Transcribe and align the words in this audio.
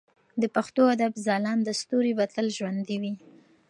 د 0.41 0.43
پښتو 0.55 0.81
ادب 0.95 1.13
ځلانده 1.25 1.73
ستوري 1.81 2.13
به 2.17 2.25
تل 2.33 2.47
ژوندي 2.57 2.97
وي. 3.01 3.13